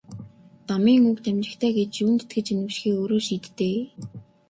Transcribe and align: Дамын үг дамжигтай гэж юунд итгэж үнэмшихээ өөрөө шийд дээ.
Дамын 0.67 1.03
үг 1.09 1.17
дамжигтай 1.25 1.71
гэж 1.77 1.91
юунд 2.05 2.19
итгэж 2.25 2.47
үнэмшихээ 2.53 2.93
өөрөө 2.99 3.21
шийд 3.27 3.45
дээ. 3.57 3.79